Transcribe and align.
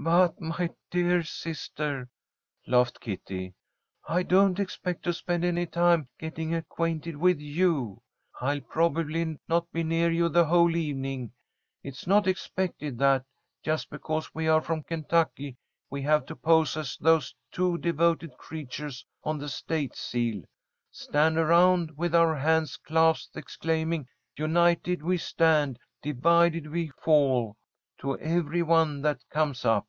"But, 0.00 0.40
my 0.40 0.70
dear 0.92 1.24
sister," 1.24 2.08
laughed 2.68 3.00
Kitty, 3.00 3.54
"I 4.06 4.22
don't 4.22 4.60
expect 4.60 5.02
to 5.02 5.12
spend 5.12 5.44
any 5.44 5.66
time 5.66 6.08
getting 6.20 6.54
acquainted 6.54 7.16
with 7.16 7.40
you. 7.40 8.00
I'll 8.40 8.60
probably 8.60 9.36
not 9.48 9.68
be 9.72 9.82
near 9.82 10.08
you 10.08 10.28
the 10.28 10.44
whole 10.44 10.76
evening. 10.76 11.32
It's 11.82 12.06
not 12.06 12.28
expected 12.28 12.96
that, 12.98 13.24
just 13.64 13.90
because 13.90 14.32
we 14.32 14.46
are 14.46 14.60
from 14.62 14.84
Kentucky, 14.84 15.56
we 15.90 16.02
have 16.02 16.26
to 16.26 16.36
pose 16.36 16.76
as 16.76 16.96
those 17.00 17.34
two 17.50 17.76
devoted 17.78 18.36
creatures 18.36 19.04
on 19.24 19.38
the 19.38 19.48
State 19.48 19.96
seal, 19.96 20.44
stand 20.92 21.38
around 21.38 21.96
with 21.98 22.14
our 22.14 22.36
hands 22.36 22.76
clasped, 22.76 23.36
exclaiming 23.36 24.06
'United 24.36 25.02
we 25.02 25.18
stand, 25.18 25.76
divided 26.02 26.68
we 26.70 26.86
fall!' 27.02 27.56
to 28.00 28.16
every 28.20 28.62
one 28.62 29.02
that 29.02 29.18
comes 29.28 29.64
up." 29.64 29.84